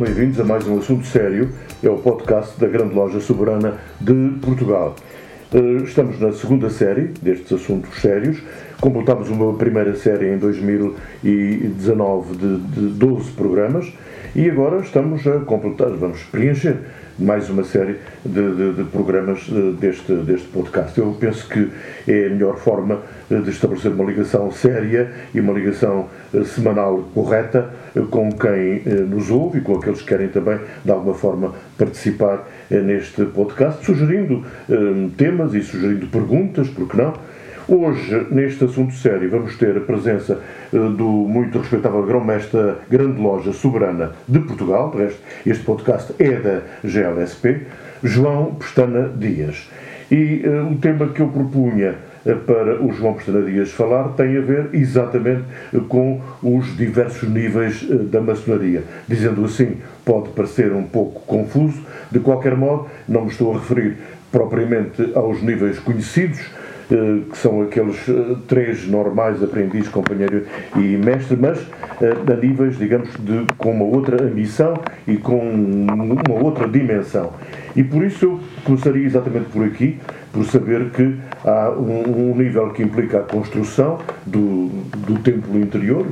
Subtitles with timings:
[0.00, 1.50] Bem-vindos a mais um assunto sério,
[1.82, 4.96] é o podcast da Grande Loja Soberana de Portugal.
[5.52, 8.38] Eh, Estamos na segunda série destes assuntos sérios.
[8.80, 13.92] Completámos uma primeira série em 2019 de, de 12 programas
[14.34, 16.76] e agora estamos a completar, vamos preencher
[17.18, 20.98] mais uma série de, de- de programas eh, deste, deste podcast.
[20.98, 21.68] Eu penso que
[22.10, 27.02] é a melhor forma eh, de estabelecer uma ligação séria e uma ligação eh, semanal
[27.12, 27.68] correta
[28.08, 33.24] com quem nos ouve e com aqueles que querem também, de alguma forma, participar neste
[33.24, 34.44] podcast, sugerindo
[35.16, 37.12] temas e sugerindo perguntas, porque não?
[37.72, 40.40] Hoje, neste assunto sério, vamos ter a presença
[40.74, 46.12] eh, do muito respeitável grão-mestre da Grande Loja Soberana de Portugal, de resto, este podcast
[46.18, 47.68] é da GLSP,
[48.02, 49.70] João Pestana Dias.
[50.10, 51.94] E eh, o tema que eu propunha
[52.26, 55.44] eh, para o João Pestana Dias falar tem a ver exatamente
[55.86, 58.82] com os diversos níveis da maçonaria.
[59.06, 63.96] Dizendo assim, pode parecer um pouco confuso, de qualquer modo, não me estou a referir
[64.32, 66.40] propriamente aos níveis conhecidos,
[66.90, 71.64] que são aqueles eh, três normais, aprendiz, companheiro e mestre, mas
[72.02, 74.74] eh, a níveis, digamos, de, com uma outra ambição
[75.06, 77.32] e com uma outra dimensão.
[77.76, 80.00] E por isso eu começaria exatamente por aqui,
[80.32, 81.14] por saber que
[81.44, 84.68] há um, um nível que implica a construção do,
[85.06, 86.04] do templo interior,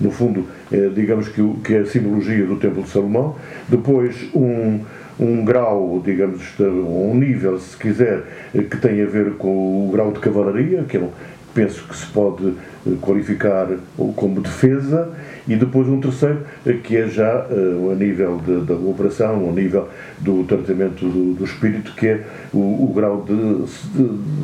[0.00, 3.36] no fundo, eh, digamos que, que é a simbologia do Templo de Salomão,
[3.68, 4.80] depois um,
[5.18, 9.48] um grau, digamos, um nível, se quiser, que tem a ver com
[9.88, 11.12] o grau de cavalaria, que eu
[11.54, 12.54] penso que se pode
[12.86, 13.68] eh, qualificar
[14.16, 15.10] como defesa,
[15.46, 19.52] e depois um terceiro, eh, que é já eh, a nível de- da operação, a
[19.52, 19.86] nível
[20.18, 22.20] do tratamento do, do espírito, que é
[22.54, 23.66] o, o grau de,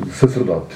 [0.03, 0.75] de sacerdote.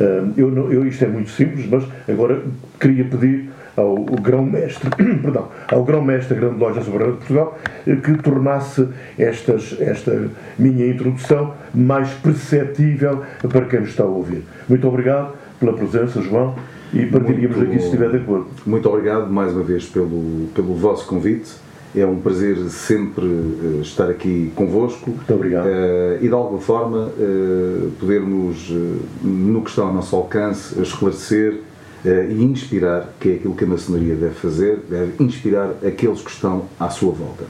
[0.00, 2.40] Uh, Eu, não- eu- isto é muito simples, mas agora
[2.78, 4.90] queria pedir ao grão-mestre,
[5.22, 10.28] perdão, ao grão-mestre da Grande Loja Soberana de Portugal eh, que tornasse estas, esta
[10.58, 14.42] minha introdução mais perceptível para quem nos está a ouvir.
[14.68, 16.54] Muito obrigado pela presença, João,
[16.92, 18.46] e partiríamos Muito- aqui se estiver de acordo.
[18.66, 21.50] Muito obrigado mais uma vez pelo, pelo vosso convite.
[21.96, 25.10] É um prazer sempre eh, estar aqui convosco.
[25.10, 25.66] Muito obrigado.
[25.68, 31.60] Eh, e de alguma forma eh, podermos, eh, no que está ao nosso alcance, esclarecer
[32.04, 36.66] e inspirar, que é aquilo que a maçonaria deve fazer, deve inspirar aqueles que estão
[36.78, 37.44] à sua volta.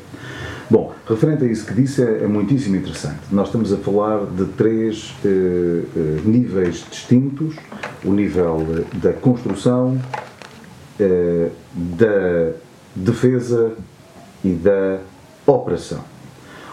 [0.70, 3.20] Bom, referente a isso que disse, é, é muitíssimo interessante.
[3.32, 5.28] Nós estamos a falar de três eh,
[5.96, 7.56] eh, níveis distintos:
[8.04, 9.98] o nível eh, da construção,
[11.74, 12.52] da
[12.94, 13.72] defesa
[14.44, 14.98] e da
[15.46, 16.00] operação.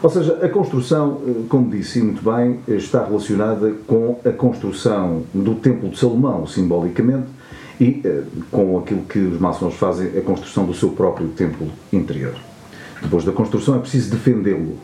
[0.04, 5.90] Ou seja, a construção, como disse muito bem, está relacionada com a construção do Templo
[5.90, 7.28] de Salomão, simbolicamente,
[7.80, 12.36] e eh, com aquilo que os maçons fazem, a construção do seu próprio templo interior.
[13.02, 14.78] Depois da construção é preciso defendê-lo.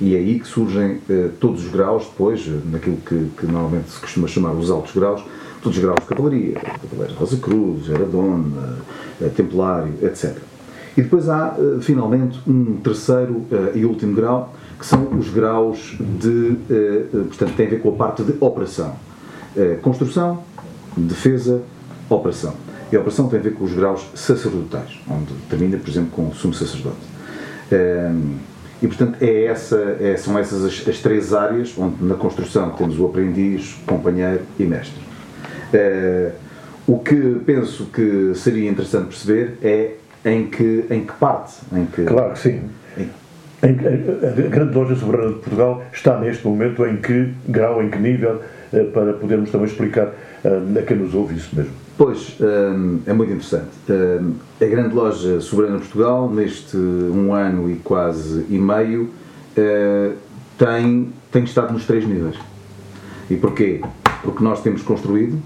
[0.00, 3.90] E é aí que surgem eh, todos os graus, depois, eh, naquilo que, que normalmente
[3.90, 5.22] se costuma chamar os altos graus,
[5.62, 8.44] todos os graus de cavalaria, Cavaleiro Rosa Cruz, Heradon,
[9.20, 10.36] eh, Templário, etc.
[10.96, 16.58] E depois há, finalmente, um terceiro e último grau, que são os graus de,
[17.28, 18.94] portanto, tem a ver com a parte de operação.
[19.80, 20.42] Construção,
[20.94, 21.62] defesa,
[22.16, 22.54] operação.
[22.90, 26.28] E a operação tem a ver com os graus sacerdotais, onde termina, por exemplo, com
[26.28, 26.96] o sumo sacerdote.
[27.70, 28.36] Ehm,
[28.82, 32.98] E, portanto, é essa, é- são essas as, as três áreas onde na construção temos
[32.98, 35.00] o aprendiz, companheiro e mestre.
[35.72, 36.32] Eh,
[36.84, 39.92] o que penso que seria interessante perceber é
[40.24, 41.54] em que, em que parte.
[41.72, 42.60] Em que, Claro que sim.
[42.98, 43.08] em-
[43.62, 48.40] a Grande Loja Soberana de Portugal está neste momento em que grau, em que nível,
[48.72, 50.08] eh, para podermos também explicar
[50.44, 51.70] eh, a quem nos ouve isso mesmo.
[51.96, 53.70] Pois, hum, é muito interessante.
[53.88, 59.10] Hum, a grande loja Soberana Portugal, neste um ano e quase e meio,
[59.56, 60.12] eh,
[60.58, 62.36] tem, tem estado nos três níveis.
[63.30, 63.80] E porquê?
[64.22, 65.40] Porque nós temos construído,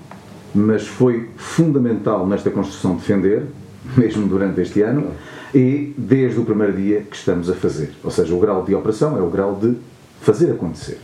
[0.54, 3.46] mas foi fundamental nesta construção defender,
[3.96, 5.12] mesmo durante este ano,
[5.54, 7.92] E desde o primeiro dia que estamos a fazer.
[8.04, 9.76] Ou seja, o grau de operação é o grau de
[10.20, 10.98] fazer acontecer.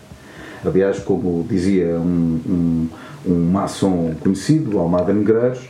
[0.65, 2.88] Aliás, como dizia um, um,
[3.27, 5.61] um maçom conhecido, Almada Negreiros,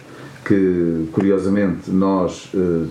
[0.45, 2.87] que curiosamente nós eh,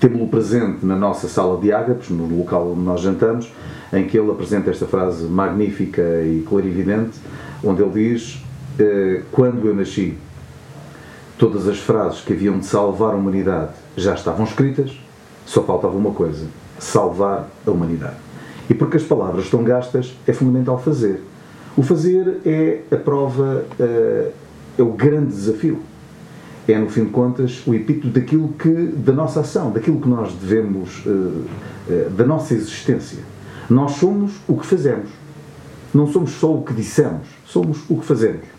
[0.00, 3.52] temos-lo presente na nossa sala de ágapes, no local onde nós jantamos,
[3.92, 7.18] em que ele apresenta esta frase magnífica e clarividente,
[7.62, 8.42] onde ele diz:
[8.78, 10.16] eh, Quando eu nasci,
[11.38, 14.92] todas as frases que haviam de salvar a humanidade já estavam escritas,
[15.46, 16.46] só faltava uma coisa:
[16.78, 18.16] salvar a humanidade.
[18.68, 21.22] E porque as palavras estão gastas, é fundamental fazer.
[21.76, 24.30] O fazer é a prova, eh,
[24.78, 25.80] é o grande desafio.
[26.68, 30.32] É, no fim de contas, o epíteto daquilo que, da nossa ação, daquilo que nós
[30.34, 31.10] devemos, eh,
[31.90, 33.18] eh, da nossa existência.
[33.68, 35.10] Nós somos o que fazemos.
[35.92, 38.54] Não somos só o que dissemos, somos o que fazemos.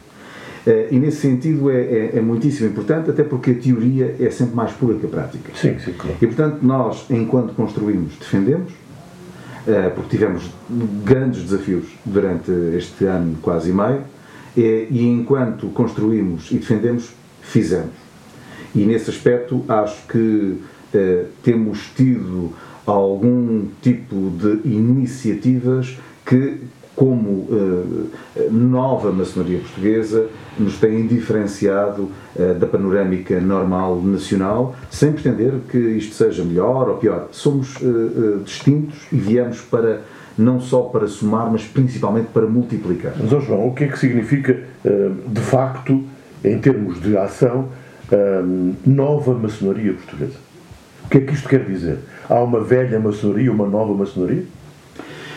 [0.90, 4.72] E nesse sentido é, é, é, muitíssimo importante, até porque a teoria é sempre mais
[4.72, 5.52] pura que a prática.
[5.54, 6.18] Sim, sim, claro.
[6.20, 8.72] E portanto, nós, enquanto construímos, defendemos,
[9.96, 10.50] porque tivemos
[11.04, 14.02] grandes desafios durante este ano quase e meio,
[14.56, 17.10] e enquanto construímos e defendemos,
[17.42, 17.94] fizemos.
[18.74, 20.58] E nesse aspecto acho que
[20.94, 22.54] eh, temos tido
[22.86, 26.60] algum tipo de iniciativas que
[26.96, 28.12] como uh,
[28.50, 30.28] nova maçonaria portuguesa,
[30.58, 36.96] nos têm diferenciado uh, da panorâmica normal nacional, sem pretender que isto seja melhor ou
[36.96, 37.28] pior.
[37.32, 40.02] Somos uh, distintos e viemos para
[40.38, 43.14] não só para somar, mas principalmente para multiplicar.
[43.18, 44.64] Mas, João, o que é que significa,
[45.28, 46.04] de facto,
[46.44, 47.70] em termos de ação,
[48.86, 50.38] nova maçonaria portuguesa?
[51.06, 52.00] O que é que isto quer dizer?
[52.28, 54.44] Há uma velha maçonaria, uma nova maçonaria?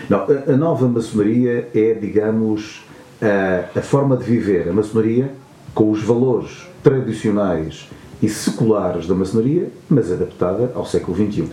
[0.09, 2.83] Não, a, a nova maçonaria é, digamos,
[3.21, 5.33] a, a forma de viver a maçonaria
[5.75, 7.89] com os valores tradicionais
[8.23, 11.51] e seculares da maçonaria, mas adaptada ao século XXI.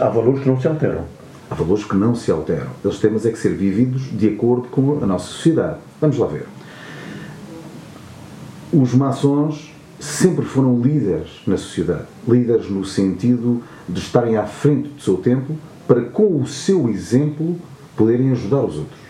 [0.00, 1.04] Há valores que não se alteram.
[1.50, 2.70] Há valores que não se alteram.
[2.84, 5.78] Eles têm, mas é que ser vividos de acordo com a nossa sociedade.
[6.00, 6.46] Vamos lá ver.
[8.72, 12.04] Os maçons sempre foram líderes na sociedade.
[12.26, 15.56] Líderes no sentido de estarem à frente do seu tempo
[15.86, 17.56] para, com o seu exemplo,
[17.96, 19.02] poderem ajudar os outros.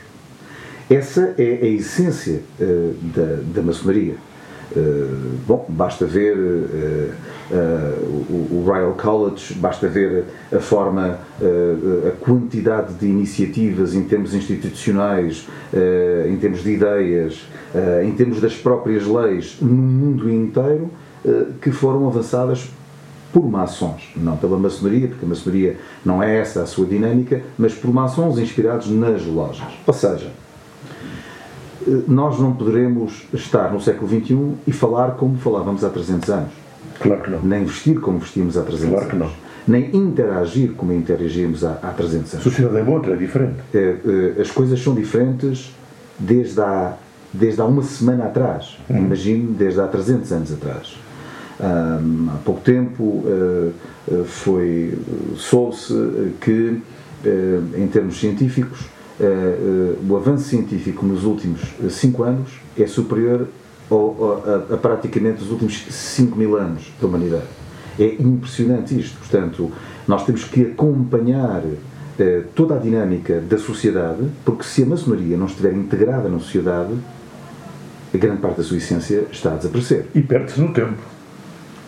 [0.90, 4.14] Essa é a essência uh, da, da maçonaria.
[4.74, 7.12] Uh, bom, basta ver uh,
[7.50, 11.18] o, o, Royal College, basta ver a forma,
[12.06, 15.46] a quantidade de iniciativas em termos institucionais,
[16.26, 17.46] em termos de ideias,
[18.02, 20.90] em termos das próprias leis no mundo inteiro
[21.60, 22.70] que foram avançadas
[23.32, 27.72] por maçons, não pela maçonaria, porque a maçonaria não é essa a sua dinâmica, mas
[27.72, 29.66] por maçons inspirados nas lojas.
[29.86, 30.30] Ou seja,
[32.06, 36.52] nós não poderemos estar no século XXI e falar como falávamos há 300 anos.
[37.00, 37.42] Claro que não.
[37.42, 39.28] Nem vestir como vestíamos há 300 claro que anos.
[39.28, 39.52] Não.
[39.66, 42.46] Nem interagir como interagíamos há, há 300 anos.
[42.46, 43.60] A sociedade é outra, é diferente.
[43.72, 43.96] É,
[44.38, 45.74] é, as coisas são diferentes
[46.18, 46.94] desde há,
[47.32, 48.76] desde há uma semana atrás.
[48.90, 48.98] Hum.
[48.98, 50.96] Imagino desde há 300 anos atrás
[51.60, 53.70] há pouco tempo eh,
[54.10, 54.98] eh, foi
[55.36, 56.80] soube-se que
[57.24, 58.90] eh, em termos científicos
[60.08, 61.60] o avanço científico nos últimos
[61.90, 63.46] cinco anos é superior
[63.88, 67.46] ao, a, a, praticamente os últimos 5 mil anos da humanidade.
[68.00, 69.16] É impressionante isto.
[69.18, 69.70] Portanto,
[70.08, 71.62] nós temos que acompanhar
[72.56, 76.92] toda a dinâmica da sociedade, porque se a maçonaria não estiver integrada na sociedade,
[78.12, 80.06] a grande parte da sua essência está a desaparecer.
[80.16, 80.98] E perde-se no tempo.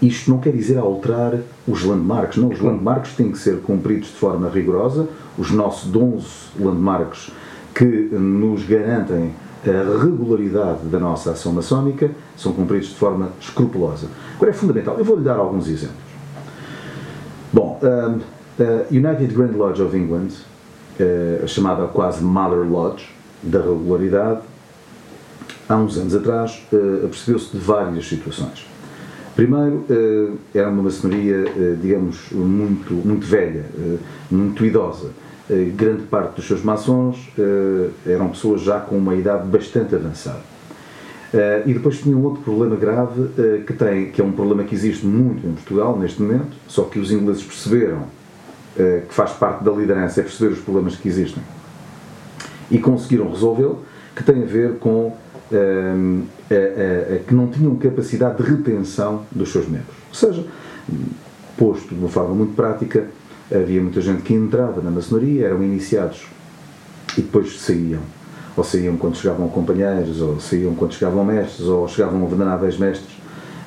[0.02, 2.48] Isto não quer dizer alterar os landmarks, não.
[2.48, 5.08] Os landmarks têm que ser cumpridos de forma rigorosa.
[5.38, 6.26] Os nossos 11
[6.60, 7.30] landmarks
[7.74, 9.32] que nos garantem
[9.66, 14.08] a regularidade da nossa ação maçónica são cumpridos de forma escrupulosa.
[14.36, 16.04] Agora é fundamental, eu vou-lhe dar alguns exemplos.
[17.52, 18.14] Bom, a
[18.90, 20.28] United Grand Lodge of England,
[21.00, 23.08] eh, a chamada quase Mother Lodge
[23.42, 24.40] da regularidade,
[25.68, 28.73] há uns anos atrás eh, apercebeu-se de várias situações.
[29.34, 33.96] Primeiro, eh, era uma maçonaria, eh, digamos, muito, muito velha, eh,
[34.30, 35.10] muito idosa.
[35.76, 37.30] Grande parte dos seus maçons
[38.06, 40.40] eram pessoas já com uma idade bastante avançada.
[41.66, 43.28] E depois tinha um outro problema grave
[43.66, 46.98] que, tem, que é um problema que existe muito em Portugal neste momento, só que
[46.98, 48.04] os ingleses perceberam
[48.74, 51.42] que faz parte da liderança é perceber os problemas que existem
[52.70, 53.80] e conseguiram resolvê-lo,
[54.16, 55.14] que tem a ver com
[57.26, 59.96] que não tinham capacidade de retenção dos seus membros.
[60.08, 60.44] Ou seja,
[61.56, 63.06] posto de uma forma muito prática,
[63.54, 66.26] havia muita gente que entrava na maçonaria, eram iniciados
[67.16, 68.00] e depois saíam.
[68.56, 73.10] Ou saíam quando chegavam companheiros, ou saíam quando chegavam mestres, ou chegavam veneráveis mestres,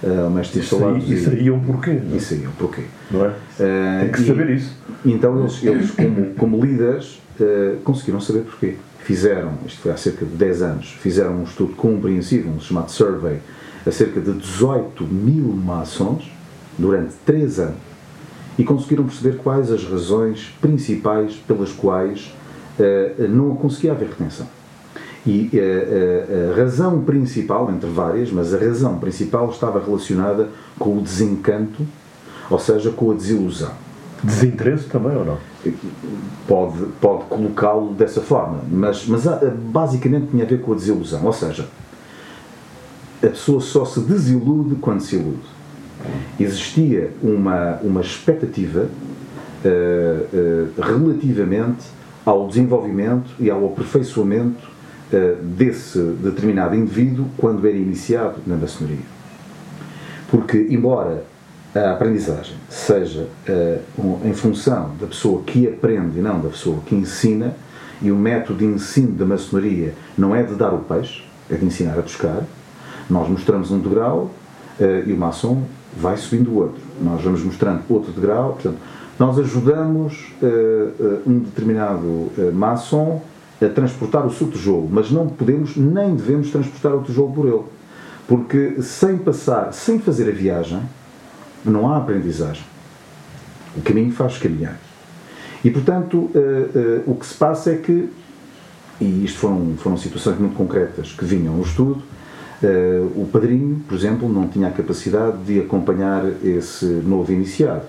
[0.01, 1.03] uh, mestres instalados.
[1.03, 1.99] É um porquê.
[2.45, 2.83] É um porquê.
[3.11, 3.27] Não é?
[3.29, 4.77] Uh, Tem que saber isso.
[5.05, 8.75] Então eles, eles como, como líderes, uh, conseguiram saber porquê.
[9.07, 13.39] Fizeram, isto foi há cerca de 10 anos, fizeram um estudo compreensivo, um chamado survey,
[13.85, 16.29] a cerca de 18 mil maçons,
[16.77, 17.77] durante 3 anos,
[18.59, 22.35] e conseguiram perceber quais as razões principais pelas quais
[22.77, 24.45] uh, não conseguia haver retenção.
[25.25, 30.97] E uh, uh, a razão principal, entre várias, mas a razão principal estava relacionada com
[30.97, 31.87] o desencanto,
[32.49, 33.71] ou seja, com a desilusão.
[34.21, 35.37] Desinteresse também ou não?
[36.47, 39.23] Pode, pode colocá-lo dessa forma, mas, mas
[39.71, 41.25] basicamente tinha a ver com a desilusão.
[41.25, 41.67] Ou seja,
[43.21, 45.57] a pessoa só se desilude quando se ilude.
[46.39, 48.87] Existia uma, uma expectativa
[49.65, 51.85] uh, uh, relativamente
[52.25, 54.67] ao desenvolvimento e ao aperfeiçoamento
[55.11, 59.17] uh, desse determinado indivíduo quando era iniciado na maçonaria.
[60.29, 61.23] Porque, embora
[61.75, 63.27] a aprendizagem seja
[63.97, 67.55] um, em função da pessoa que aprende e não da pessoa que ensina,
[68.01, 71.65] e o método de ensino da maçonaria não é de dar o peixe, é de
[71.65, 72.43] ensinar a pescar,
[73.09, 74.31] nós mostramos um degrau
[74.79, 75.63] uh, e o maçom
[75.95, 76.81] vai subindo o outro.
[77.01, 78.77] Nós vamos mostrando outro degrau, portanto,
[79.17, 83.21] nós ajudamos uh, uh, um determinado maçom
[83.59, 87.63] a transportar o seu tijolo, mas não podemos nem devemos transportar o tijolo por ele.
[88.27, 90.81] Porque sem passar, sem fazer a viagem,
[91.69, 92.63] não há aprendizagem.
[93.75, 94.77] O caminho faz caminhar.
[95.63, 96.31] E, portanto,
[97.05, 98.09] o que se passa é que,
[99.01, 102.01] e isto foram, foram situações muito concretas que vinham no estudo,
[102.61, 107.83] Uh, o padrinho, por exemplo, não tinha a capacidade de acompanhar esse novo iniciado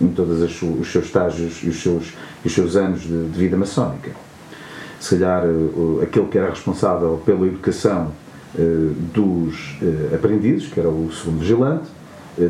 [0.00, 2.12] em todos os seus estágios e os seus,
[2.44, 4.12] os seus anos de, de vida maçónica.
[5.00, 5.42] Se calhar,
[6.00, 8.12] aquele que era responsável pela educação
[9.12, 9.76] dos
[10.14, 11.88] aprendizes, que era o segundo vigilante,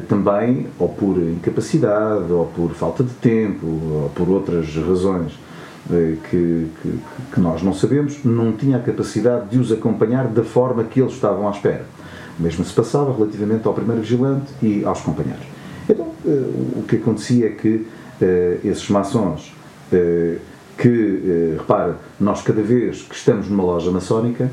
[0.08, 5.32] também, ou por incapacidade, ou por falta de tempo, ou por outras razões
[5.88, 6.98] que, que,
[7.34, 11.12] que, nós não sabemos, não tinha a capacidade de os acompanhar da forma que eles
[11.12, 11.84] estavam à espera.
[12.38, 15.44] O mesmo se passava relativamente ao primeiro vigilante e aos companheiros.
[15.88, 17.86] Então, o que acontecia é que
[18.64, 19.52] esses maçons,
[20.78, 24.50] que, repara, nós cada vez que estamos numa loja maçónica,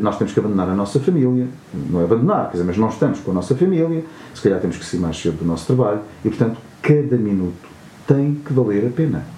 [0.00, 1.46] nós temos que abandonar a nossa família,
[1.90, 4.04] não é abandonar, quer dizer, mas nós estamos com a nossa família,
[4.34, 7.68] se calhar temos que sair mais cedo do nosso trabalho e, portanto, cada minuto
[8.06, 9.36] tem que valer a pena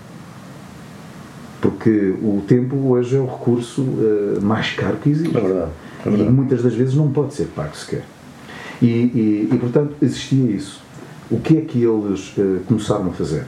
[1.60, 5.36] porque o tempo hoje é o recurso uh, mais caro que existe.
[5.36, 6.30] É verdade, é verdade.
[6.30, 8.04] E muitas das vezes não pode ser pago sequer.
[8.80, 10.80] E, e, e portanto, existia isso.
[11.30, 13.44] O que é que eles uh, começaram a fazer?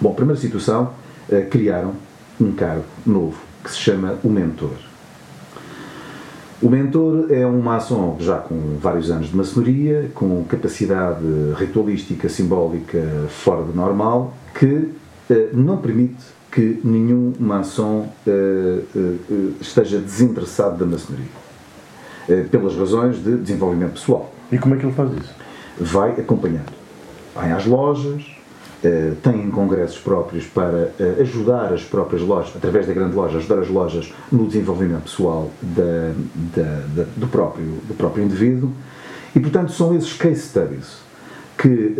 [0.00, 0.94] Bom, primeira situação,
[1.28, 1.92] uh, criaram
[2.40, 4.91] um cargo novo que se chama o mentor.
[6.62, 11.24] O mentor é um maçom já com vários anos de maçonaria, com capacidade
[11.56, 14.90] ritualística, simbólica fora do normal, que
[15.52, 18.30] não permite que nenhum maçom uh,
[18.94, 21.26] uh, esteja desinteressado da maçonaria,
[22.28, 24.32] uh, pelas razões de desenvolvimento pessoal.
[24.52, 25.34] E como é que ele faz isso?
[25.80, 26.70] Vai acompanhando.
[27.34, 28.31] Vai às lojas,
[29.22, 34.12] tem congressos próprios para ajudar as próprias lojas, através da grande loja, ajudar as lojas
[34.30, 38.72] no desenvolvimento pessoal da, da, da, do, próprio, do próprio indivíduo.
[39.34, 40.98] E, portanto, são esses case studies
[41.56, 41.94] que,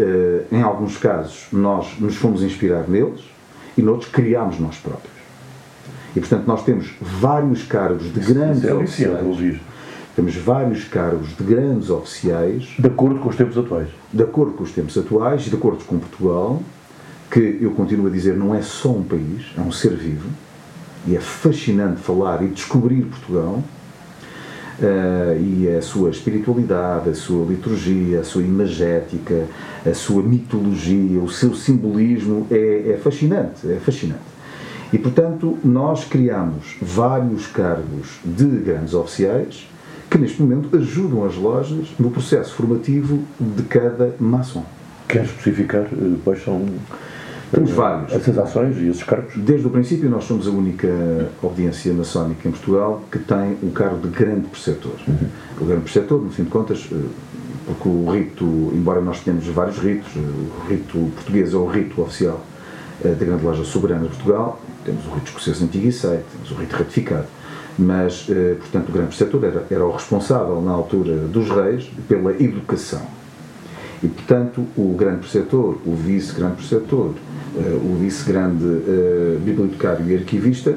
[0.50, 3.20] em alguns casos, nós nos fomos inspirar neles,
[3.76, 5.12] e noutros criámos nós próprios.
[6.14, 9.58] E, portanto, nós temos vários cargos de grandes é oficiais.
[10.14, 12.74] Temos vários cargos de grandes oficiais.
[12.78, 13.88] De acordo com os tempos atuais.
[14.12, 16.62] De acordo com os tempos atuais e de acordo com Portugal,
[17.30, 20.28] que eu continuo a dizer não é só um país, é um ser vivo.
[21.06, 23.62] E é fascinante falar e descobrir Portugal.
[24.78, 29.46] Uh, e a sua espiritualidade, a sua liturgia, a sua imagética,
[29.86, 34.32] a sua mitologia, o seu simbolismo é, é fascinante, é fascinante.
[34.92, 39.68] E, portanto, nós criamos vários cargos de grandes oficiais
[40.12, 44.62] que, neste momento, ajudam as lojas no processo formativo de cada maçom.
[45.08, 46.66] Quer especificar eh, quais são
[47.50, 48.12] temos vários.
[48.12, 49.34] Essas ações e esses cargos?
[49.36, 50.88] Desde o princípio, nós somos a única
[51.42, 54.92] audiência maçónica em Portugal que tem um cargo de grande preceptor.
[55.06, 55.28] Uhum.
[55.60, 56.96] O grande preceptor, no fim de contas, eh,
[57.66, 62.00] porque o rito, embora nós tenhamos vários ritos, eh, o rito português é o rito
[62.00, 62.40] oficial
[63.04, 66.50] eh, da Grande Loja Soberana de Portugal, temos o rito escocês antigo e sei, temos
[66.50, 67.26] o rito ratificado,
[67.78, 68.26] mas,
[68.60, 73.02] portanto, o grande preceptor era, era o responsável, na altura dos reis, pela educação.
[74.02, 77.12] E, portanto, o grande preceptor, o vice-grande preceptor,
[77.56, 80.74] eh, o vice-grande uh, bibliotecário e arquivista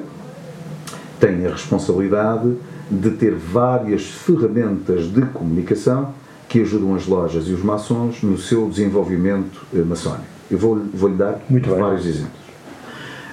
[1.19, 2.55] tem a responsabilidade
[2.91, 6.13] de ter várias ferramentas de comunicação
[6.47, 10.25] que ajudam as lojas e os maçons no seu desenvolvimento eh, maçónico.
[10.51, 11.79] Eu vou-lhe vou dar Muito bem.
[11.79, 12.44] vários exemplos.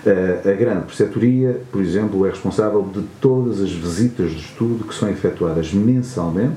[0.04, 5.08] A grande preceptoria, por exemplo, é responsável de todas as visitas de estudo que são
[5.08, 6.56] efetuadas mensalmente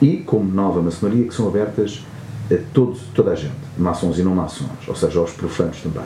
[0.00, 2.04] e, como nova maçonaria, que são abertas
[2.50, 6.04] a todos, toda a gente, maçons e não maçons, ou seja, aos profanos também.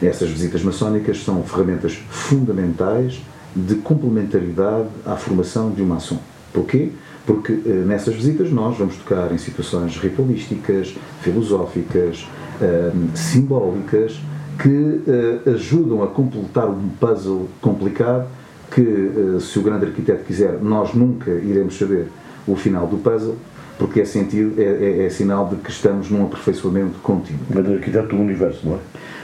[0.00, 3.20] Essas visitas maçónicas são ferramentas fundamentais
[3.54, 6.18] de complementaridade à formação de um maçom.
[6.52, 6.90] Porquê?
[7.26, 12.26] Porque uh, nessas visitas nós vamos tocar em situações ritualísticas, filosóficas,
[12.60, 14.20] uh, simbólicas,
[14.58, 18.26] que uh, ajudam a completar um puzzle complicado
[18.70, 22.08] que, uh, se o grande arquiteto quiser, nós nunca iremos saber
[22.46, 23.36] o final do puzzle,
[23.78, 27.42] porque é, sentido, é, é, é sinal de que estamos num aperfeiçoamento contínuo.
[27.48, 28.78] O grande arquiteto do universo, não é?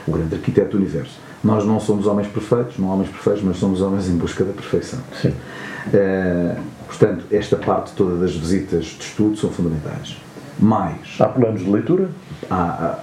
[0.07, 1.19] O grande arquiteto do universo.
[1.43, 4.99] Nós não somos homens perfeitos, não homens perfeitos, mas somos homens em busca da perfeição.
[5.21, 5.29] Sim.
[5.29, 10.15] Uh, portanto, esta parte toda das visitas de estudo são fundamentais.
[10.57, 11.17] Mais.
[11.19, 12.09] Há planos de leitura?
[12.49, 12.99] Há, há,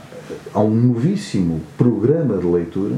[0.52, 2.96] há um novíssimo programa de leitura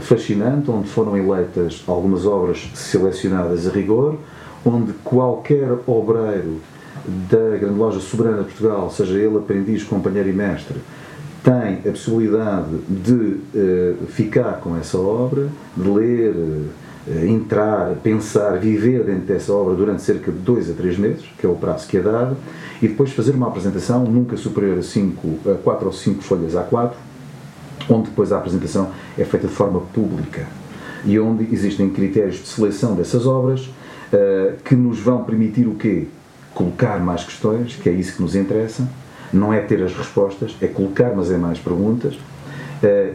[0.00, 4.16] fascinante, onde foram eleitas algumas obras selecionadas a rigor,
[4.64, 6.60] onde qualquer obreiro
[7.28, 10.76] da Grande Loja Soberana de Portugal, seja ele aprendiz, companheiro e mestre,
[11.42, 16.66] tem a possibilidade de uh, ficar com essa obra, de ler, uh,
[17.26, 21.48] entrar, pensar, viver dentro dessa obra durante cerca de dois a três meses, que é
[21.48, 22.36] o prazo que é dado,
[22.80, 26.92] e depois fazer uma apresentação nunca superior a, cinco, a 4 ou 5 folhas A4,
[27.88, 30.46] onde depois a apresentação é feita de forma pública
[31.04, 36.06] e onde existem critérios de seleção dessas obras uh, que nos vão permitir o quê?
[36.54, 38.86] Colocar mais questões, que é isso que nos interessa,
[39.32, 42.18] não é ter as respostas, é colocar, mas é mais perguntas,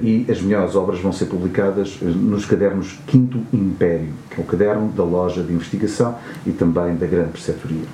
[0.02, 4.90] e as melhores obras vão ser publicadas nos cadernos Quinto Império, que é o caderno
[4.90, 7.86] da loja de investigação e também da grande preceptoria.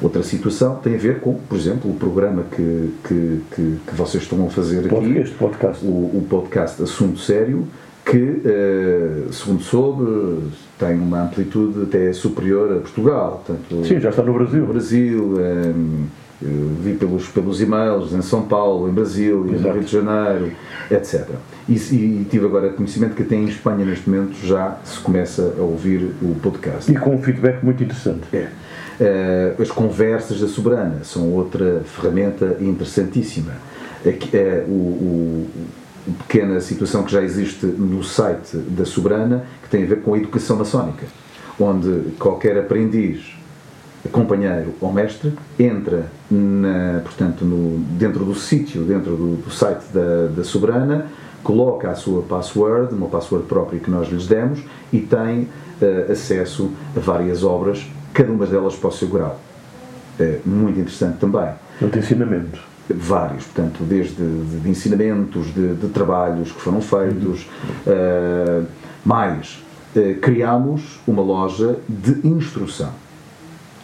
[0.00, 4.22] Outra situação tem a ver com, por exemplo, o programa que, que, que, que vocês
[4.22, 5.84] estão a fazer aqui, este podcast.
[5.84, 7.66] O, o podcast Assunto Sério,
[8.04, 10.44] que, uh, segundo soube,
[10.78, 13.42] tem uma amplitude até superior a Portugal.
[13.44, 14.60] Portanto, Sim, já está no Brasil.
[14.60, 16.06] No Brasil, um,
[16.40, 20.52] vi pelos, pelos e-mails em São Paulo, em Brasil, no Rio de Janeiro,
[20.90, 21.28] etc.
[21.68, 25.62] E, e, tive agora conhecimento que até em Espanha, neste momento, já se começa a
[25.62, 26.90] ouvir o podcast.
[26.90, 28.24] E com um feedback muito interessante.
[28.32, 28.48] É.
[29.00, 33.52] Uh, as conversas da Soberana são outra ferramenta interessantíssima.
[34.06, 35.50] Aqui, uh, o, o,
[36.08, 40.14] o, pequena situação que já existe no site da Soberana, que tem a ver com
[40.14, 41.06] a educação maçónica,
[41.60, 43.36] onde qualquer aprendiz,
[44.10, 50.28] companheiro ou mestre entra na, portanto, no, dentro do sítio, dentro do, do site da,
[50.36, 51.06] da Soberana,
[51.42, 54.60] coloca a sua password, uma password própria que nós lhes demos,
[54.92, 59.38] e tem uh, acesso a várias obras cada uma delas para o seu grau.
[60.18, 61.48] É muito interessante também.
[61.78, 62.60] Portanto, ensinamento.
[62.90, 67.46] Vários, portanto, desde de, de ensinamentos, de, de, trabalhos que foram feitos,
[67.86, 68.66] uh,
[69.04, 69.62] mais,
[69.94, 72.92] uh, criámos uma loja de instrução.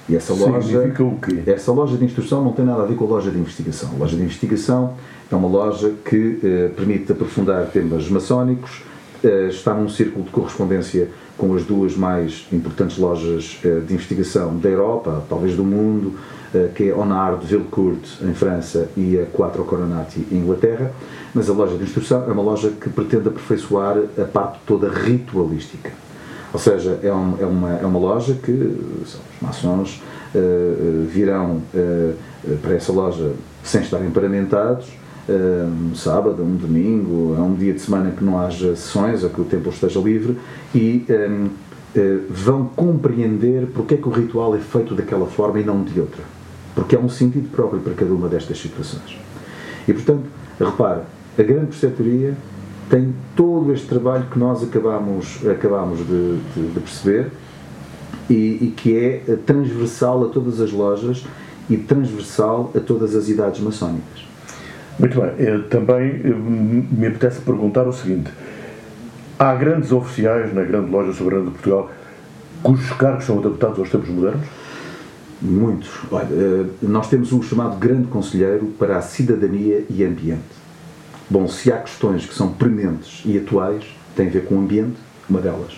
[0.08, 1.42] E essa loja, Significa o quê?
[1.46, 3.90] essa loja de instrução não tem nada a ver com a loja de investigação.
[3.96, 4.94] A loja de investigação
[5.30, 8.82] é uma loja que uh, permite aprofundar temas maçónicos,
[9.48, 15.24] está num círculo de correspondência com as duas mais importantes lojas de investigação da Europa,
[15.30, 16.12] talvez do mundo,
[16.74, 20.92] que é Honard de Villecourt, em França, e a Quattro Coronati, em Inglaterra.
[21.32, 26.03] Mas a loja de instrução é uma loja que pretende aperfeiçoar a parte toda ritualística.
[26.54, 30.00] Ou seja, é, um, é, uma, é uma loja que os maçons
[30.32, 32.14] uh, virão uh,
[32.62, 33.32] para essa loja
[33.64, 34.86] sem estarem paramentados,
[35.26, 39.40] um sábado, um domingo, é um dia de semana que não haja sessões ou que
[39.40, 40.36] o templo esteja livre
[40.74, 41.48] e um,
[42.28, 46.22] vão compreender porque é que o ritual é feito daquela forma e não de outra.
[46.74, 49.18] Porque há um sentido próprio para cada uma destas situações.
[49.88, 50.24] E portanto,
[50.60, 51.00] repare,
[51.38, 52.36] a grande preceptoria
[52.88, 57.30] tem todo este trabalho que nós acabamos, acabamos de, de, de perceber
[58.28, 61.24] e, e que é transversal a todas as lojas
[61.68, 64.24] e transversal a todas as idades maçónicas.
[64.98, 65.32] Muito bem.
[65.38, 68.30] Eu também me apetece perguntar o seguinte:
[69.38, 71.90] há grandes oficiais na grande loja soberana de Portugal
[72.62, 74.46] cujos cargos são adaptados aos tempos modernos?
[75.42, 75.90] Muitos.
[76.10, 76.26] Olha,
[76.80, 80.63] nós temos um chamado Grande Conselheiro para a Cidadania e Ambiente.
[81.28, 83.84] Bom, se há questões que são prementes e atuais,
[84.14, 84.96] tem a ver com o ambiente,
[85.28, 85.72] uma delas.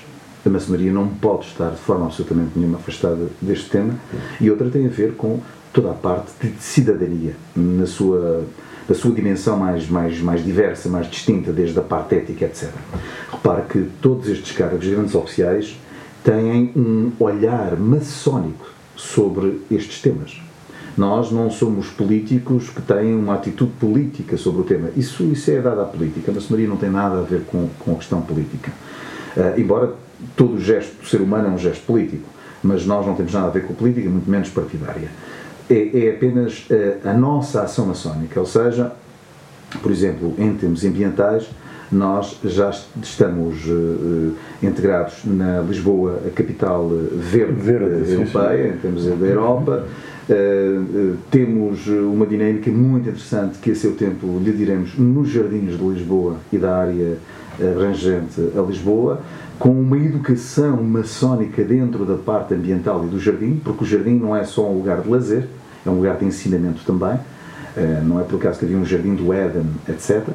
[0.45, 3.95] A maçonaria não pode estar de forma absolutamente nenhuma afastada deste tema,
[4.41, 5.41] e outra tem a ver com
[5.73, 8.45] toda a parte de cidadania, na sua
[8.89, 12.71] da sua dimensão mais, mais, mais diversa, mais distinta, desde a parte ética, etc.
[13.33, 15.77] Repare que todos estes cargos grandes oficiais
[16.23, 20.41] têm um olhar maçónico sobre estes temas.
[20.97, 24.89] Nós não somos políticos que têm uma atitude política sobre o tema.
[24.97, 26.31] Isso, isso é dado à política.
[26.31, 28.73] A maçonaria não tem nada a ver com, com a questão política.
[29.37, 29.93] Uh, embora
[30.35, 32.27] todo gesto do ser humano é um gesto político,
[32.63, 35.11] mas nós não temos nada a ver com a política, muito menos partidária.
[35.69, 38.93] É, é apenas uh, a nossa ação maçónica, ou seja,
[39.83, 41.47] por exemplo, em termos ambientais,
[41.93, 42.71] nós já
[43.03, 48.75] estamos uh, integrados na Lisboa, a capital verde, verde europeia, sim, sim.
[48.75, 49.85] em termos da Europa.
[50.29, 55.79] Uh, uh, temos uma dinâmica muito interessante que a seu tempo lhe diremos nos jardins
[55.79, 57.17] de Lisboa e da área
[57.61, 59.23] abrangente a Lisboa,
[59.59, 64.37] com uma educação maçónica dentro da parte ambiental e do jardim, porque o jardim não
[64.37, 65.49] é só um lugar de lazer,
[65.87, 67.19] é um lugar de ensinamento também,
[68.05, 70.29] não é por acaso que havia um jardim do Éden, etc.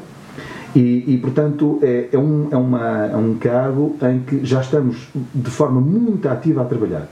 [0.75, 5.09] E, e portanto, é, é, um, é, uma, é um cargo em que já estamos
[5.35, 7.07] de forma muito ativa a trabalhar.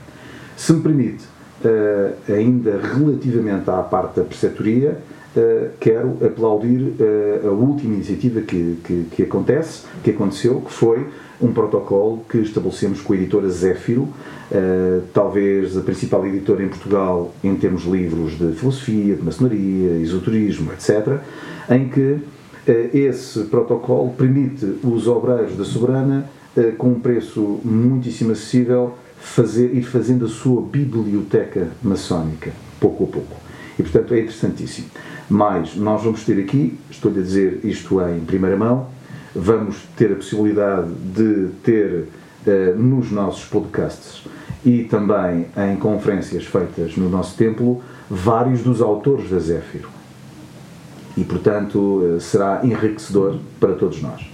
[0.56, 1.24] Se me permite,
[2.28, 4.98] ainda relativamente à parte da preceptoria,
[5.36, 11.06] uh, quero aplaudir uh, a última iniciativa que, que, que, acontece, que aconteceu, que foi
[11.40, 14.08] um protocolo que estabelecemos com a editora Zéfiro,
[15.14, 20.70] talvez a principal editora em Portugal em termos de livros de filosofia, de maçonaria, esoterismo,
[20.72, 21.18] etc.,
[21.70, 22.18] em que
[22.66, 29.74] eh, esse protocolo permite os obreiros da Soberana, eh, com um preço muitíssimo acessível, fazer,
[29.74, 33.36] ir fazendo a sua biblioteca maçónica, pouco a pouco.
[33.78, 34.88] E, portanto, é interessantíssimo.
[35.28, 38.88] Mas nós vamos ter aqui, estou-lhe a dizer isto em primeira mão,
[39.34, 42.08] vamos ter a possibilidade de ter
[42.46, 44.24] uh, nos nossos podcasts
[44.64, 49.88] e também em conferências feitas no nosso templo vários dos autores da Zéfiro
[51.16, 54.26] e, portanto, eh, será enriquecedor para todos nós.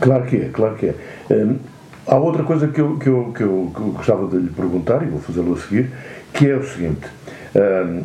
[0.00, 0.94] Claro que é, claro que é.
[2.06, 5.02] Há outra coisa que eu, que, eu, que, eu, que eu gostava de lhe perguntar,
[5.02, 5.90] e vou fazê-lo a seguir,
[6.32, 7.06] que é o seguinte:
[7.54, 8.02] hum,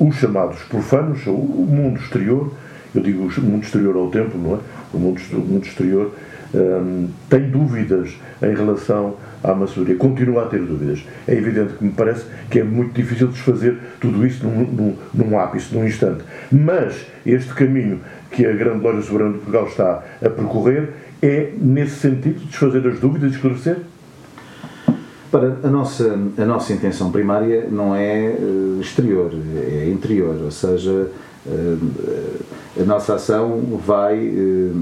[0.00, 2.52] os chamados profanos, o mundo exterior,
[2.94, 4.58] eu digo o mundo exterior ao templo, não é?
[4.92, 6.12] O mundo, o mundo exterior
[6.54, 11.04] um, tem dúvidas em relação à maçonaria, continua a ter dúvidas.
[11.28, 15.38] É evidente que me parece que é muito difícil desfazer tudo isso num, num, num
[15.38, 16.24] ápice, num instante.
[16.50, 20.88] Mas este caminho que a Grande Loja Soberana de Portugal está a percorrer
[21.22, 23.78] é nesse sentido, desfazer as dúvidas e esclarecer?
[25.30, 31.08] Para a nossa, a nossa intenção primária não é uh, exterior, é interior, ou seja,
[32.78, 34.16] a nossa ação vai.
[34.16, 34.72] Eh,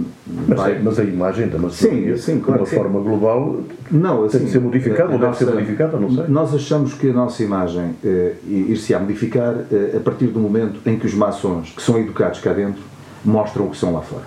[0.49, 0.79] mas, vai...
[0.83, 4.47] mas a imagem da maçonaria, sim, sim, claro de uma forma global, não, assim, tem
[4.47, 6.25] de ser modificada ou deve ser modificada, não sei.
[6.29, 10.99] Nós achamos que a nossa imagem uh, ir-se-á modificar uh, a partir do momento em
[10.99, 12.83] que os maçons, que são educados cá dentro,
[13.25, 14.25] mostram o que são lá fora.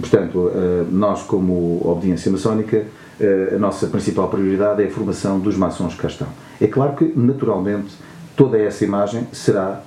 [0.00, 2.84] Portanto, uh, nós, como obediência maçónica,
[3.20, 6.28] uh, a nossa principal prioridade é a formação dos maçons que cá estão.
[6.60, 7.94] É claro que, naturalmente,
[8.36, 9.82] toda essa imagem será,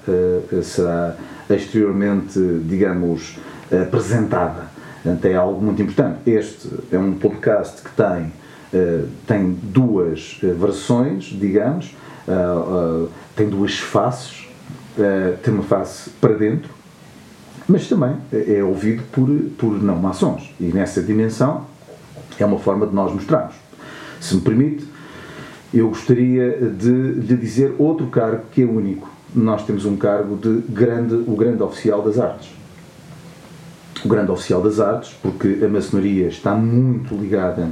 [0.62, 1.16] será
[1.50, 3.38] exteriormente, digamos,
[3.72, 4.70] apresentada.
[5.02, 6.30] Portanto, é algo muito importante.
[6.30, 8.34] Este é um podcast que tem,
[9.26, 11.96] tem duas versões, digamos,
[13.36, 14.50] tem duas faces,
[15.44, 16.70] tem uma face para dentro,
[17.72, 20.54] mas também é ouvido por, por não maçons.
[20.60, 21.66] E nessa dimensão
[22.38, 23.56] é uma forma de nós mostrarmos.
[24.20, 24.86] Se me permite,
[25.74, 30.62] eu gostaria de lhe dizer outro cargo que é único nós temos um cargo de
[30.70, 32.50] grande, o grande oficial das artes.
[34.04, 37.70] O grande oficial das artes, porque a maçonaria está muito ligada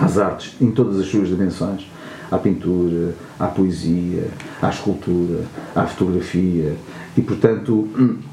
[0.00, 1.88] às artes em todas as suas dimensões,
[2.30, 4.28] à pintura, à poesia,
[4.60, 6.74] à escultura, à fotografia,
[7.16, 7.88] e portanto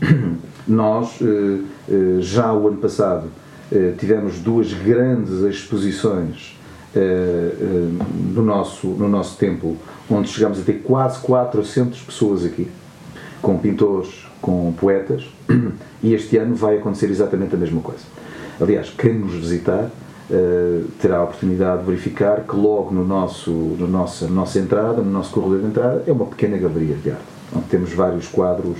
[0.67, 3.27] nós eh, eh, já o ano passado
[3.71, 6.57] eh, tivemos duas grandes exposições
[8.35, 9.77] no nosso, no nosso templo
[10.09, 12.67] onde chegamos a ter quase 400 pessoas aqui,
[13.41, 15.23] com pintores, com poetas,
[16.03, 18.03] e este ano vai acontecer exatamente a mesma coisa.
[18.59, 19.89] Aliás, quem nos visitar
[20.99, 25.31] terá a oportunidade de verificar que logo no nosso, no nossa, nossa entrada, no nosso
[25.31, 27.23] corredor de entrada, é uma pequena galeria de arte,
[27.55, 28.77] onde temos vários quadros,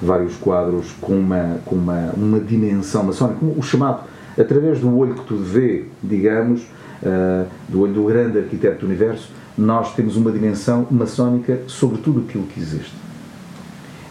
[0.00, 4.04] vários quadros com uma, com uma, uma dimensão maçónica, o chamado,
[4.38, 6.62] através do olho que tudo vê, digamos,
[7.02, 12.20] uh, do olho do grande arquiteto do universo, nós temos uma dimensão maçónica sobre tudo
[12.20, 12.92] aquilo que existe.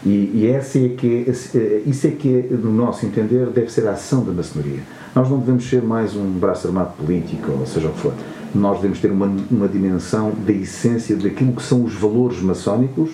[0.04, 3.70] E, e essa é que é, eh, isso é que, é, no nosso entender, deve
[3.70, 4.80] ser a ação da maçonaria.
[5.14, 8.12] Nós não devemos ser mais um braço armado político, ou seja o que for.
[8.52, 13.10] Nós devemos ter uma, uma dimensão da essência daquilo que são os valores maçónicos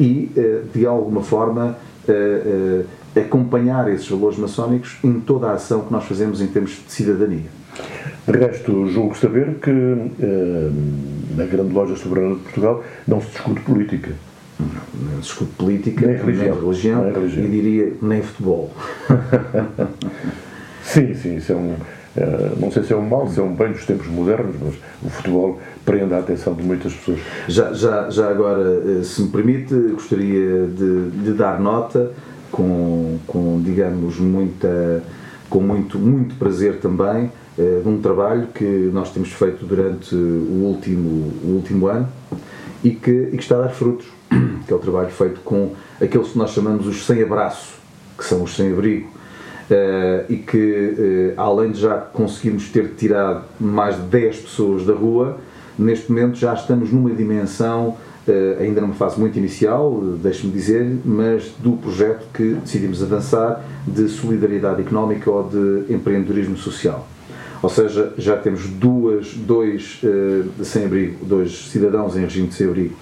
[0.00, 1.76] e, eh, de alguma forma,
[2.08, 2.82] eh,
[3.16, 7.50] acompanhar esses valores maçónicos em toda a ação que nós fazemos em termos de cidadania.
[8.26, 10.70] De resto, julgo saber que eh,
[11.36, 14.10] na grande loja soberana de Portugal não se discute política.
[14.58, 16.60] Não, não discuto política, Nem religião.
[16.60, 17.44] religião, Nem religião.
[17.44, 18.70] e diria nem futebol.
[20.82, 21.74] Sim, sim, isso é um.
[22.16, 24.74] eh, não sei se é um mal, se é um bem dos tempos modernos, mas
[25.04, 27.20] o futebol prende a atenção de muitas pessoas.
[27.48, 32.12] Já, já, já agora, eh, se me permite, gostaria de, de dar nota
[32.50, 35.02] com, com digamos, muita,
[35.48, 40.64] com muito, muito prazer também eh, de um trabalho que nós temos feito durante o
[40.64, 42.08] último, o último ano
[42.82, 44.06] e que, e que está a dar frutos,
[44.66, 47.74] que é o trabalho feito com aqueles que nós chamamos os sem-abraço,
[48.16, 49.10] que são os sem-abrigo,
[49.70, 54.92] eh, e que, eh, além de já conseguirmos ter tirado mais de 10 pessoas da
[54.92, 55.38] rua,
[55.80, 57.96] neste momento já estamos numa dimensão,
[58.28, 64.08] eh, ainda numa fase muito inicial, deixe-me dizer, mas do projeto que decidimos avançar de
[64.08, 67.06] solidariedade económica ou de empreendedorismo social.
[67.62, 72.96] Ou seja, já temos duas, dois eh, sem-abrigo, dois cidadãos em regime de sem-abrigo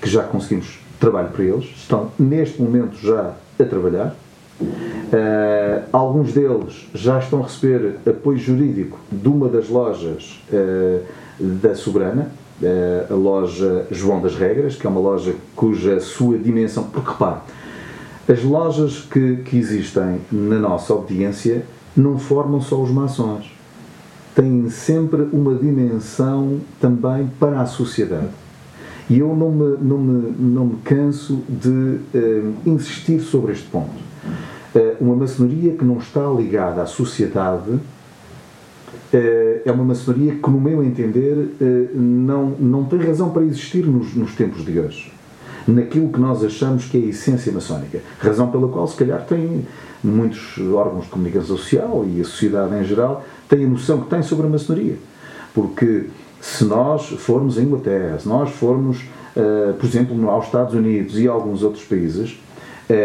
[0.00, 4.14] que já conseguimos trabalho para eles, estão neste momento já a trabalhar.
[4.60, 11.02] Uh, alguns deles já estão a receber apoio jurídico de uma das lojas uh,
[11.38, 12.30] da Soberana,
[12.62, 16.84] uh, a loja João das Regras, que é uma loja cuja sua dimensão.
[16.84, 17.40] Porque repare,
[18.28, 21.64] as lojas que, que existem na nossa obediência
[21.96, 23.52] não formam só os maçons,
[24.34, 28.28] têm sempre uma dimensão também para a sociedade.
[29.08, 32.00] E eu não me, não me, não me canso de
[32.64, 34.04] insistir sobre este ponto
[34.74, 37.78] eh, uma maçonaria que não está ligada à sociedade eh,
[39.16, 44.14] é uma maçonaria que, no meu entender, eh, não, não tem razão para existir nos,
[44.14, 45.12] nos tempos de hoje.
[45.66, 48.00] Naquilo que nós achamos que é a essência maçónica.
[48.18, 49.66] Razão pela qual, se calhar, tem
[50.02, 54.22] muitos órgãos de comunicação social e a sociedade em geral têm a noção que têm
[54.22, 54.96] sobre a maçonaria.
[55.54, 56.06] Porque
[56.40, 59.02] se nós formos à Inglaterra, se nós formos,
[59.78, 62.38] por exemplo, aos Estados Unidos e a alguns outros países,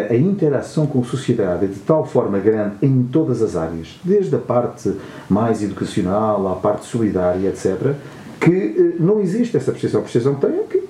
[0.10, 4.36] a interação com a sociedade é de tal forma grande em todas as áreas, desde
[4.36, 4.92] a parte
[5.30, 7.94] mais educacional à parte solidária, etc.,
[8.40, 10.02] que não existe essa percepção.
[10.02, 10.84] A percepção que tem é que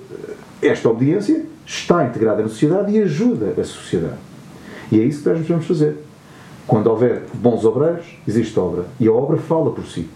[0.62, 4.18] esta obediência está integrada na sociedade e ajuda a sociedade.
[4.90, 5.96] E é isso que nós devemos fazer.
[6.66, 8.84] Quando houver bons obreiros, existe obra.
[8.98, 10.08] E a obra fala por si.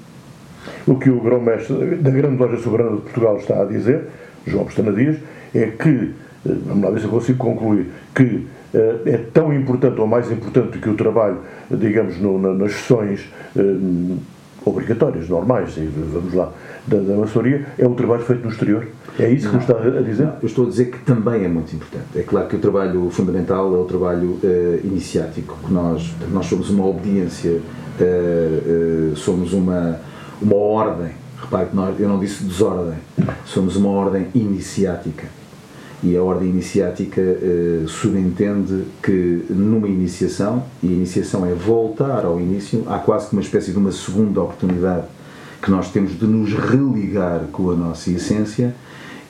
[0.87, 4.05] O que o grão-mestre da Grande Loja Soberana de Portugal está a dizer,
[4.47, 5.19] João Pestana Dias,
[5.55, 6.13] é que,
[6.45, 8.47] vamos lá ver se eu consigo concluir, que
[9.07, 11.39] é tão importante ou mais importante que o trabalho,
[11.71, 13.61] digamos, no, nas sessões eh,
[14.65, 15.75] obrigatórias, normais,
[16.13, 16.51] vamos lá,
[16.87, 17.15] da, da
[17.79, 18.89] é o trabalho feito no exterior.
[19.19, 20.25] É isso que me está a dizer?
[20.25, 22.07] Não, eu estou a dizer que também é muito importante.
[22.17, 26.69] É claro que o trabalho fundamental é o trabalho uh, iniciático, que nós, nós somos
[26.71, 27.53] uma obediência,
[28.01, 30.01] uh, uh, somos uma,
[30.43, 31.13] uma ordem.
[31.41, 32.99] Repare que nós, eu não disse desordem,
[33.45, 35.29] somos uma ordem iniciática
[36.05, 42.38] e a ordem iniciática eh, subentende que numa iniciação, e a iniciação é voltar ao
[42.38, 45.07] início, há quase que uma espécie de uma segunda oportunidade
[45.62, 48.75] que nós temos de nos religar com a nossa essência,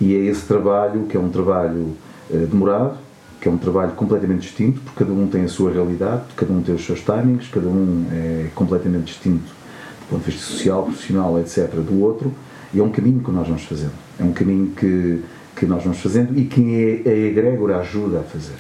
[0.00, 1.92] e é esse trabalho que é um trabalho
[2.28, 2.96] eh, demorado,
[3.40, 6.60] que é um trabalho completamente distinto, porque cada um tem a sua realidade, cada um
[6.60, 11.38] tem os seus timings, cada um é completamente distinto do ponto de vista social, profissional,
[11.38, 12.32] etc., do outro,
[12.72, 13.92] e é um caminho que nós vamos fazendo.
[14.18, 15.22] É um caminho que
[15.56, 18.56] que nós vamos fazendo e que a egrégora ajuda a fazer.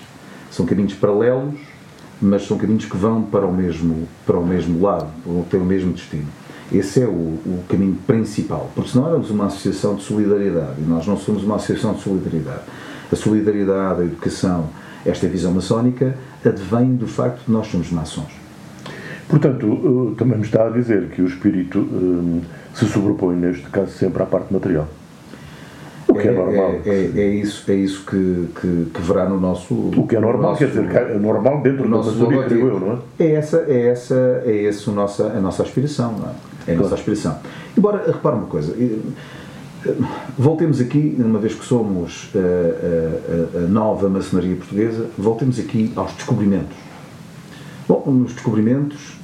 [0.50, 1.54] São caminhos paralelos,
[2.20, 5.08] mas são caminhos que vão para o mesmo, para o mesmo lado,
[5.50, 6.28] têm o mesmo destino.
[6.72, 10.82] Esse é o, o, caminho principal, porque se não éramos uma associação de solidariedade, e
[10.82, 12.62] nós não somos uma associação de solidariedade,
[13.12, 14.70] a solidariedade, a educação,
[15.04, 18.32] esta visão maçónica, advém do facto de nós somos maçons.
[19.28, 22.40] Portanto, também me está a dizer que o espírito hum,
[22.74, 24.88] se sobrepõe, neste caso, sempre à parte material.
[26.14, 26.74] O que é, é normal.
[26.84, 29.74] É, é, é, isso, é isso que, que, que verá no nosso.
[29.74, 33.24] O que é normal, nosso, quer dizer, é normal dentro do nosso eu, não é?
[33.24, 36.30] É essa, é essa, é essa a nossa, a nossa aspiração, não é?
[36.30, 36.82] É a claro.
[36.82, 37.38] nossa aspiração.
[37.76, 38.74] Embora, repara uma coisa,
[40.38, 46.12] voltemos aqui, uma vez que somos a, a, a nova maçonaria portuguesa, voltemos aqui aos
[46.12, 46.76] descobrimentos.
[47.86, 49.18] Bom, nos descobrimentos,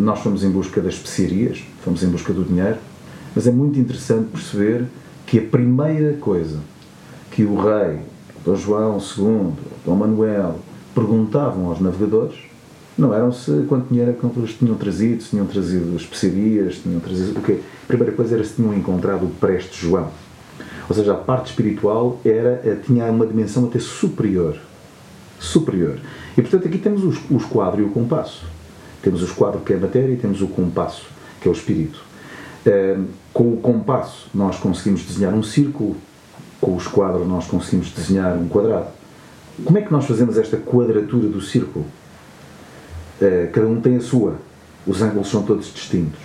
[0.00, 2.78] nós fomos em busca das especiarias, fomos em busca do dinheiro,
[3.36, 4.84] mas é muito interessante perceber
[5.26, 6.60] que a primeira coisa
[7.30, 7.98] que o rei,
[8.44, 9.52] Dom João II,
[9.84, 10.58] Dom Manuel,
[10.94, 12.46] perguntavam aos navegadores
[12.96, 16.80] não eram se quanto dinheiro é que eles tinham trazido, se tinham trazido especiarias, se
[16.80, 17.60] tinham trazido o quê?
[17.84, 20.08] A primeira coisa era se tinham encontrado o preste João.
[20.88, 24.56] Ou seja, a parte espiritual era, eh, tinha uma dimensão até superior.
[25.38, 25.98] Superior.
[26.38, 27.42] E portanto aqui temos os, os
[27.78, 28.46] e o compasso.
[29.02, 31.06] Temos os quadros que é a matéria e temos o compasso,
[31.40, 32.02] que é o espírito.
[32.66, 35.96] Um, com o compasso, nós conseguimos desenhar um círculo
[36.60, 38.88] com o esquadro nós conseguimos desenhar um quadrado.
[39.64, 41.84] Como é que nós fazemos esta quadratura do círculo?
[43.20, 44.34] Uh, cada um tem a sua,
[44.86, 46.18] os ângulos são todos distintos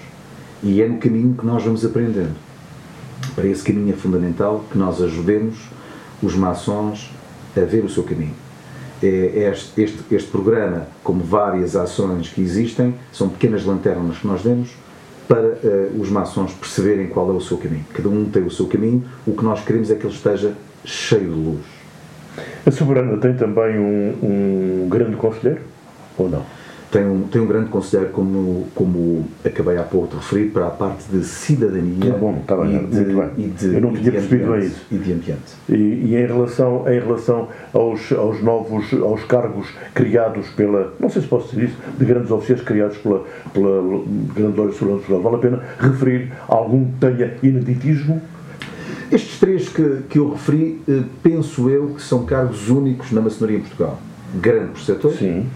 [0.64, 2.36] e é no caminho que nós vamos aprendendo.
[3.36, 5.70] Para esse caminho é fundamental que nós ajudemos
[6.22, 7.12] os maçons
[7.56, 8.36] a ver o seu caminho.
[9.02, 14.44] É este, este, este programa, como várias ações que existem, são pequenas lanternas que nós
[14.44, 14.70] demos
[15.32, 17.86] para uh, os maçons perceberem qual é o seu caminho.
[17.94, 21.22] Cada um tem o seu caminho, o que nós queremos é que ele esteja cheio
[21.22, 21.62] de luz.
[22.66, 25.62] A Soberana tem também um, um grande conselheiro,
[26.18, 26.46] ou não?
[26.92, 30.70] Tem um, tem um grande conselheiro, como, como acabei há pouco de referir, para a
[30.70, 33.30] parte de cidadania tá bom, tá bem, e, de, bem.
[33.38, 34.86] e de Eu não tinha percebido ambiente, isso.
[34.92, 35.54] E de ambiente.
[35.70, 41.22] E, e, em relação, em relação aos, aos novos aos cargos criados pela, não sei
[41.22, 43.24] se posso dizer isso, de grandes oficiais criados pela,
[43.54, 44.04] pela
[44.36, 48.22] Grande Loja de Segurança Social, vale a pena referir algum que tenha ineditismo?
[49.10, 53.58] Estes três que, que eu referi, eh, penso eu que são cargos únicos na maçonaria
[53.58, 54.00] em Portugal.
[54.36, 55.48] Grande preceptor, Sim.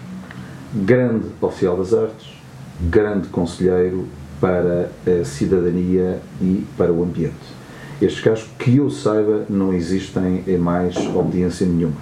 [0.84, 2.34] Grande oficial das artes,
[2.80, 4.06] grande conselheiro
[4.40, 7.56] para a cidadania e para o ambiente.
[8.00, 11.96] Estes casos, que eu saiba, não existem em mais obediência nenhuma.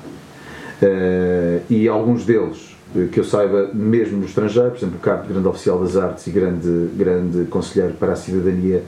[0.82, 5.22] Uh, e alguns deles, eh, que eu saiba, mesmo no estrangeiro, por exemplo, o cargo
[5.22, 8.82] de grande oficial das artes e grande, grande conselheiro para a cidadania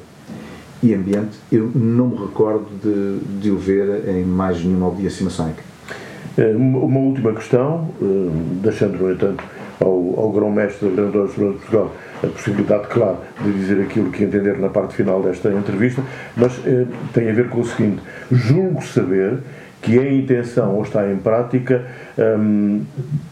[0.83, 5.63] e ambiente, eu não me recordo de, de o ver em mais nenhuma obediência maçónica.
[6.37, 7.89] Eh, Uma última questão,
[8.61, 9.45] deixando, no entanto,
[9.81, 14.69] ao, ao grão-mestre da de Portugal a possibilidade, claro, de dizer aquilo que entender na
[14.69, 16.03] parte final desta entrevista,
[16.37, 19.39] mas eh, tem a ver com o seguinte: julgo saber
[19.83, 21.85] que é intenção ou está em prática
[22.19, 22.83] hum,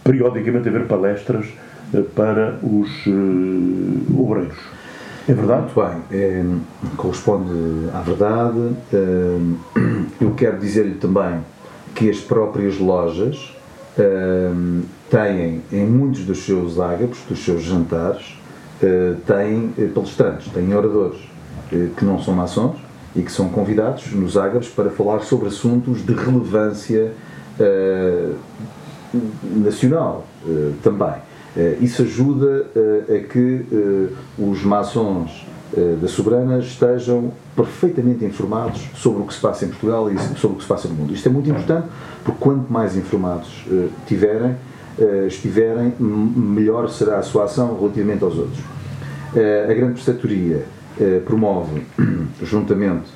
[0.03, 1.47] periodicamente haver palestras
[1.95, 4.59] eh, para os eh, obreiros.
[5.27, 5.63] É verdade?
[5.63, 6.45] Muito bem, eh,
[6.97, 8.77] corresponde à verdade.
[8.93, 9.39] Eh,
[10.21, 11.41] eu quero dizer-lhe também
[11.95, 13.55] que as próprias lojas
[15.11, 18.37] têm, em muitos dos seus ágapos, dos seus jantares,
[18.83, 21.19] eh, têm eh, palestrantes, têm oradores
[21.73, 22.77] eh, que não são maçons
[23.15, 27.13] e que são convidados nos ágapos para falar sobre assuntos de relevância
[29.45, 30.27] nacional
[30.83, 31.15] também.
[31.81, 32.67] Isso ajuda
[33.09, 33.65] a que
[34.37, 35.47] os maçons
[36.01, 40.57] da Soberana estejam perfeitamente informados sobre o que se passa em Portugal e sobre o
[40.57, 41.13] que se passa no mundo.
[41.13, 41.89] Isto é muito importante
[42.23, 44.57] porque quanto mais informados eh, tiverem,
[44.99, 48.59] eh, estiverem, melhor será a sua ação relativamente aos outros.
[49.37, 50.65] Eh, a Grande Preceptoria
[50.99, 51.85] eh, promove,
[52.43, 53.11] juntamente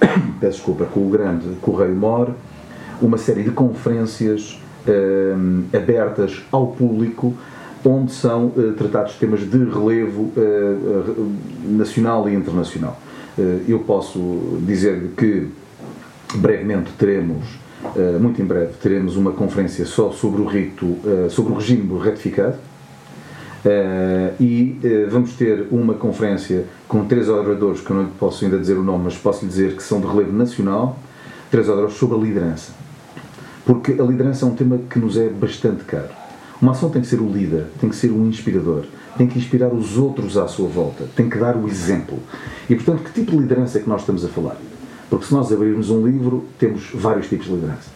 [0.40, 2.30] peço desculpa, com o grande Correio Mor,
[3.00, 5.34] uma série de conferências eh,
[5.76, 7.34] abertas ao público,
[7.84, 11.14] onde são eh, tratados temas de relevo eh,
[11.64, 12.98] nacional e internacional.
[13.66, 15.48] Eu posso dizer que
[16.34, 17.58] brevemente teremos,
[18.20, 20.98] muito em breve, teremos uma conferência só sobre o rito,
[21.30, 22.58] sobre o regime retificado,
[23.64, 28.58] Uh, e uh, vamos ter uma conferência com três oradores, que eu não posso ainda
[28.58, 30.98] dizer o nome, mas posso lhe dizer que são de relevo nacional,
[31.48, 32.72] três oradores sobre a liderança.
[33.64, 36.21] Porque a liderança é um tema que nos é bastante caro.
[36.62, 38.84] Uma ação tem que ser o líder, tem que ser um inspirador,
[39.18, 42.20] tem que inspirar os outros à sua volta, tem que dar o exemplo.
[42.70, 44.56] E, portanto, que tipo de liderança é que nós estamos a falar?
[45.10, 47.90] Porque se nós abrirmos um livro, temos vários tipos de liderança.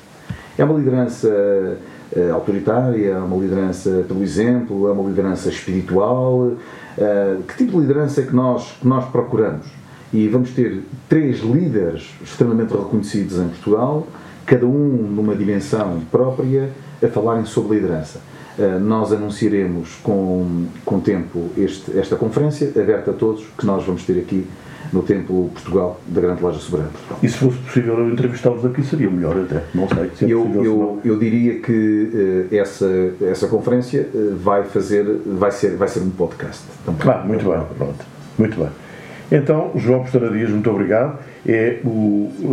[0.59, 1.79] É uma liderança
[2.13, 6.55] eh, autoritária, é uma liderança pelo exemplo, é uma liderança espiritual.
[6.99, 9.67] eh, que tipo de liderança é que nós, que nós procuramos?
[10.13, 14.09] E vamos ter três líderes extremamente reconhecidos em Portugal,
[14.45, 16.69] cada um numa dimensão própria,
[17.01, 18.21] a falarem sobre liderança.
[18.59, 24.05] Eh, nós anunciaremos com, com tempo este, esta conferência, aberta a todos, que nós vamos
[24.05, 24.47] ter aqui
[24.93, 27.19] no Templo Portugal da Grande Loja Soberana Portugal.
[27.23, 29.63] E se fosse possível eu entrevistá-los aqui, seria melhor até.
[29.75, 32.89] Não sei se é Eu, possível, eu, eu diria que eh, essa,
[33.21, 37.01] essa conferência eh, vai fazer, vai ser, vai ser um podcast também.
[37.01, 38.05] Claro, muito bem, pronto.
[38.39, 38.86] Muito bem.
[39.31, 41.19] Então, João Postada Dias, muito obrigado.
[41.49, 42.45] É o eh,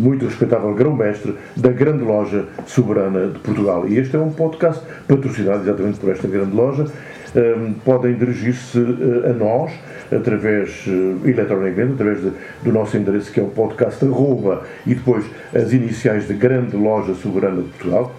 [0.00, 3.88] muito respeitável grão-mestre da Grande Loja Soberana de Portugal.
[3.88, 6.86] E este é um podcast patrocinado exatamente por esta Grande Loja.
[7.34, 9.72] Um, podem dirigir-se eh, a nós
[10.14, 15.24] através, eh, eletronicamente, através de- do nosso endereço que é o podcast arroba e depois
[15.54, 18.12] as iniciais de Grande Loja Soberana de Portugal,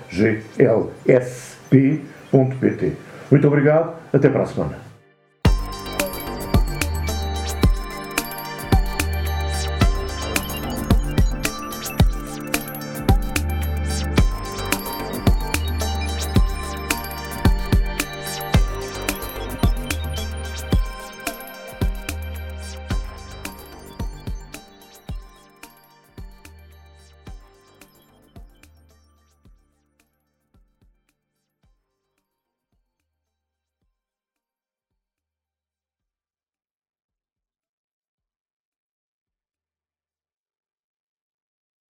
[1.72, 2.92] glsp.pt.
[3.32, 4.83] Muito obrigado, até para a semana.